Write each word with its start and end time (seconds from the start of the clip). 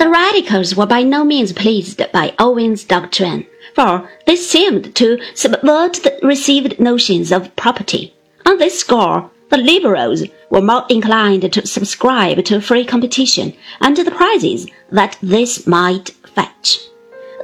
The 0.00 0.08
radicals 0.08 0.74
were 0.74 0.86
by 0.86 1.02
no 1.02 1.24
means 1.24 1.52
pleased 1.52 2.00
by 2.10 2.32
Owen's 2.38 2.84
doctrine, 2.84 3.46
for 3.74 4.08
this 4.26 4.50
seemed 4.50 4.94
to 4.94 5.20
subvert 5.34 6.02
the 6.02 6.18
received 6.22 6.80
notions 6.80 7.30
of 7.30 7.54
property. 7.54 8.14
On 8.46 8.56
this 8.56 8.80
score, 8.80 9.30
the 9.50 9.58
Liberals 9.58 10.22
were 10.48 10.62
more 10.62 10.86
inclined 10.88 11.52
to 11.52 11.66
subscribe 11.66 12.42
to 12.46 12.62
free 12.62 12.86
competition 12.86 13.52
and 13.82 13.94
to 13.94 14.02
the 14.02 14.10
prizes 14.10 14.66
that 14.90 15.18
this 15.20 15.66
might 15.66 16.12
fetch. 16.34 16.78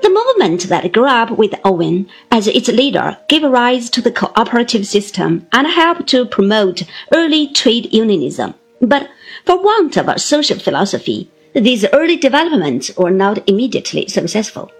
The 0.00 0.08
movement 0.08 0.70
that 0.70 0.92
grew 0.92 1.08
up 1.08 1.32
with 1.32 1.60
Owen 1.62 2.08
as 2.30 2.46
its 2.46 2.68
leader 2.68 3.18
gave 3.28 3.42
rise 3.42 3.90
to 3.90 4.00
the 4.00 4.10
cooperative 4.10 4.86
system 4.86 5.46
and 5.52 5.66
helped 5.66 6.06
to 6.06 6.24
promote 6.24 6.84
early 7.12 7.48
trade 7.48 7.92
unionism. 7.92 8.54
But 8.80 9.10
for 9.44 9.62
want 9.62 9.98
of 9.98 10.08
a 10.08 10.18
social 10.18 10.58
philosophy, 10.58 11.30
these 11.56 11.86
early 11.92 12.16
developments 12.16 12.94
were 12.96 13.10
not 13.10 13.48
immediately 13.48 14.06
successful. 14.08 14.70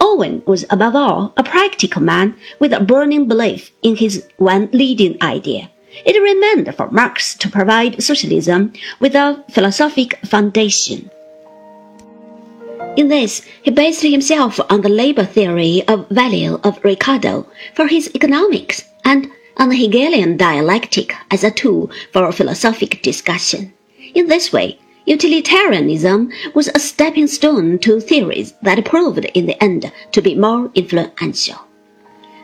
Owen 0.00 0.42
was 0.46 0.64
above 0.68 0.96
all 0.96 1.32
a 1.36 1.44
practical 1.44 2.02
man 2.02 2.36
with 2.58 2.72
a 2.72 2.80
burning 2.80 3.28
belief 3.28 3.70
in 3.82 3.96
his 3.96 4.26
one 4.36 4.68
leading 4.72 5.16
idea. 5.22 5.70
It 6.04 6.20
remained 6.20 6.74
for 6.74 6.90
Marx 6.90 7.36
to 7.36 7.48
provide 7.48 8.02
socialism 8.02 8.72
with 8.98 9.14
a 9.14 9.44
philosophic 9.50 10.18
foundation. 10.26 11.08
In 12.96 13.08
this, 13.08 13.42
he 13.62 13.70
based 13.70 14.02
himself 14.02 14.58
on 14.70 14.82
the 14.82 14.88
labor 14.88 15.24
theory 15.24 15.82
of 15.86 16.08
value 16.08 16.60
of 16.64 16.82
Ricardo 16.84 17.46
for 17.74 17.86
his 17.86 18.10
economics 18.14 18.84
and 19.04 19.30
on 19.56 19.68
the 19.68 19.76
Hegelian 19.76 20.36
dialectic 20.36 21.14
as 21.30 21.44
a 21.44 21.50
tool 21.50 21.90
for 22.12 22.30
philosophic 22.32 23.02
discussion. 23.02 23.72
In 24.14 24.26
this 24.26 24.52
way, 24.52 24.78
utilitarianism 25.06 26.30
was 26.54 26.68
a 26.68 26.78
stepping 26.78 27.26
stone 27.26 27.78
to 27.80 28.00
theories 28.00 28.54
that 28.62 28.84
proved 28.84 29.24
in 29.34 29.46
the 29.46 29.62
end 29.62 29.92
to 30.12 30.20
be 30.20 30.34
more 30.34 30.70
influential. 30.74 31.58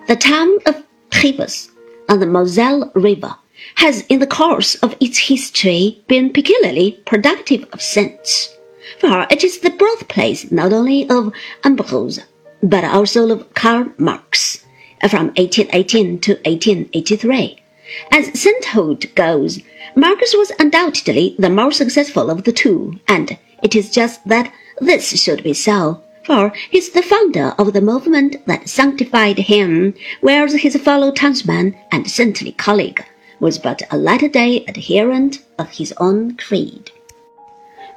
The 0.06 0.16
town 0.16 0.58
of 0.66 0.83
Trèves 1.11 1.70
on 2.08 2.20
the 2.20 2.27
Moselle 2.27 2.91
River 2.94 3.36
has 3.77 4.03
in 4.08 4.19
the 4.19 4.27
course 4.27 4.75
of 4.77 4.97
its 5.00 5.19
history 5.19 6.03
been 6.08 6.33
peculiarly 6.33 7.00
productive 7.05 7.66
of 7.72 7.83
saints, 7.83 8.56
for 8.98 9.27
it 9.31 9.44
is 9.44 9.61
the 9.61 9.70
birthplace 9.70 10.50
not 10.50 10.72
only 10.72 11.08
of 11.08 11.33
Ambrose, 11.64 12.20
but 12.62 12.84
also 12.84 13.31
of 13.31 13.55
Karl 13.55 13.92
Marx, 13.98 14.64
from 15.08 15.27
1818 15.36 16.20
to 16.20 16.33
1883. 16.44 17.62
As 18.11 18.39
sainthood 18.39 19.15
goes, 19.15 19.61
Marx 19.95 20.35
was 20.37 20.53
undoubtedly 20.59 21.35
the 21.39 21.51
more 21.51 21.73
successful 21.73 22.31
of 22.31 22.45
the 22.45 22.53
two, 22.53 22.99
and 23.09 23.37
it 23.63 23.75
is 23.75 23.91
just 23.91 24.27
that 24.29 24.53
this 24.81 25.21
should 25.21 25.43
be 25.43 25.55
so, 25.55 26.03
for 26.25 26.53
he 26.71 26.79
is 26.79 26.91
the 26.91 27.03
founder 27.03 27.55
of 27.59 27.73
the 27.73 27.81
movement 27.81 28.47
that 28.47 28.69
sanctified 28.69 29.39
him, 29.39 29.95
whereas 30.21 30.55
his 30.55 30.77
fellow 30.77 31.11
townsman 31.11 31.77
and 31.91 32.11
saintly 32.11 32.53
colleague 32.53 33.05
was 33.41 33.59
but 33.59 33.83
a 33.91 33.97
latter-day 33.97 34.65
adherent 34.69 35.41
of 35.59 35.71
his 35.71 35.93
own 35.99 36.37
creed. 36.37 36.91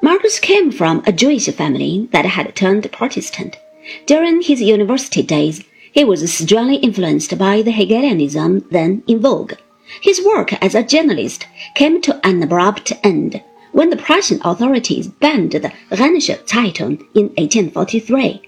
Marx 0.01 0.39
came 0.39 0.71
from 0.71 1.03
a 1.05 1.11
Jewish 1.11 1.47
family 1.47 2.09
that 2.11 2.25
had 2.25 2.55
turned 2.55 2.91
Protestant. 2.91 3.57
During 4.05 4.41
his 4.41 4.61
university 4.61 5.21
days, 5.21 5.63
he 5.91 6.03
was 6.03 6.33
strongly 6.33 6.77
influenced 6.77 7.37
by 7.37 7.61
the 7.61 7.71
Hegelianism 7.71 8.65
then 8.71 9.03
in 9.07 9.19
vogue. 9.19 9.53
His 10.01 10.23
work 10.23 10.53
as 10.63 10.75
a 10.75 10.83
journalist 10.83 11.45
came 11.75 12.01
to 12.01 12.19
an 12.25 12.41
abrupt 12.41 12.93
end 13.03 13.41
when 13.71 13.89
the 13.89 13.97
Prussian 13.97 14.39
authorities 14.43 15.07
banned 15.07 15.51
the 15.51 15.71
Rheinische 15.91 16.37
Zeitung 16.45 17.01
in 17.13 17.29
1843. 17.35 18.41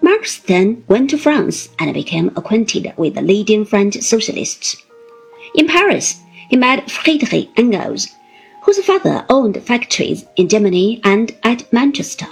Marx 0.00 0.38
then 0.38 0.84
went 0.88 1.10
to 1.10 1.18
France 1.18 1.68
and 1.78 1.92
became 1.92 2.32
acquainted 2.36 2.92
with 2.96 3.14
the 3.14 3.22
leading 3.22 3.64
French 3.64 4.00
socialists. 4.00 4.82
In 5.54 5.66
Paris, 5.66 6.20
he 6.48 6.56
met 6.56 6.90
Friedrich 6.90 7.48
Engels, 7.56 8.08
whose 8.62 8.78
father 8.84 9.24
owned 9.28 9.62
factories 9.62 10.24
in 10.36 10.48
Germany 10.48 11.00
and 11.04 11.34
at 11.42 11.72
Manchester. 11.72 12.26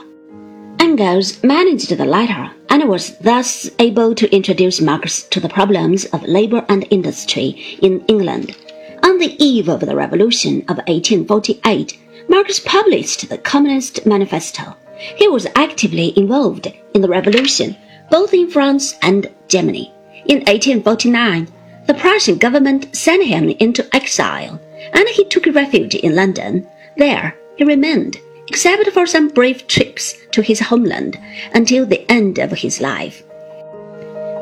Managed 0.96 1.90
the 1.90 2.06
latter 2.06 2.50
and 2.70 2.88
was 2.88 3.18
thus 3.18 3.68
able 3.78 4.14
to 4.14 4.34
introduce 4.34 4.80
Marx 4.80 5.24
to 5.24 5.40
the 5.40 5.48
problems 5.48 6.06
of 6.06 6.22
labor 6.22 6.64
and 6.70 6.86
industry 6.88 7.48
in 7.82 8.02
England. 8.06 8.56
On 9.02 9.18
the 9.18 9.36
eve 9.38 9.68
of 9.68 9.80
the 9.80 9.94
Revolution 9.94 10.62
of 10.62 10.78
1848, 10.88 11.98
Marx 12.30 12.60
published 12.60 13.28
the 13.28 13.36
Communist 13.36 14.06
Manifesto. 14.06 14.74
He 15.18 15.28
was 15.28 15.46
actively 15.54 16.14
involved 16.16 16.72
in 16.94 17.02
the 17.02 17.08
revolution, 17.08 17.76
both 18.10 18.32
in 18.32 18.50
France 18.50 18.94
and 19.02 19.30
Germany. 19.48 19.92
In 20.24 20.38
1849, 20.38 21.48
the 21.86 21.92
Prussian 21.92 22.38
government 22.38 22.96
sent 22.96 23.22
him 23.22 23.50
into 23.50 23.86
exile 23.94 24.58
and 24.94 25.06
he 25.10 25.26
took 25.26 25.44
refuge 25.44 25.94
in 25.94 26.16
London. 26.16 26.66
There 26.96 27.36
he 27.58 27.64
remained, 27.64 28.16
except 28.48 28.88
for 28.90 29.06
some 29.06 29.28
brief 29.28 29.66
trips 29.66 30.14
to 30.32 30.42
his 30.42 30.60
homeland, 30.60 31.18
until 31.54 31.86
the 31.86 32.10
end 32.10 32.38
of 32.38 32.52
his 32.52 32.80
life. 32.80 33.22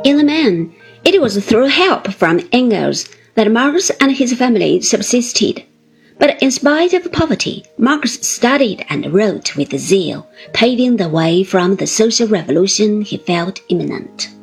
In 0.04 0.16
the 0.18 0.24
main, 0.24 0.74
it 1.04 1.20
was 1.20 1.42
through 1.44 1.68
help 1.68 2.12
from 2.12 2.48
Engels 2.52 3.08
that 3.34 3.50
Marx 3.50 3.90
and 4.00 4.12
his 4.12 4.34
family 4.34 4.80
subsisted. 4.80 5.64
But 6.18 6.40
in 6.42 6.50
spite 6.50 6.94
of 6.94 7.10
poverty, 7.10 7.64
Marx 7.76 8.20
studied 8.26 8.84
and 8.88 9.12
wrote 9.12 9.56
with 9.56 9.76
zeal, 9.78 10.28
paving 10.52 10.96
the 10.96 11.08
way 11.08 11.42
from 11.42 11.76
the 11.76 11.86
social 11.86 12.28
revolution 12.28 13.02
he 13.02 13.16
felt 13.16 13.60
imminent. 13.68 14.33